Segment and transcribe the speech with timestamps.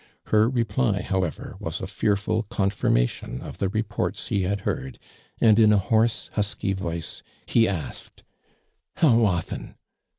[0.33, 4.99] Her reply, however, was a fearful contirniation of the reports he Iwul hoai d,
[5.39, 8.23] and in a hoarse, husky voice he asked:
[8.97, 9.75] '■ I low often?'